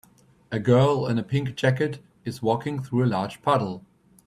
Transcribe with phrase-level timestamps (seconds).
[0.51, 3.85] A girl in a pink jacket is walking through a large puddle.